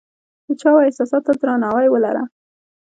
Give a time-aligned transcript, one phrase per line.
[0.47, 2.23] د چا و احساساتو ته درناوی ولره!